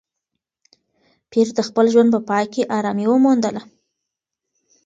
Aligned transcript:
پییر 1.29 1.49
د 1.57 1.59
خپل 1.67 1.85
ژوند 1.93 2.09
په 2.13 2.19
پای 2.29 2.45
کې 2.53 2.69
ارامي 2.77 3.05
وموندله. 3.09 3.61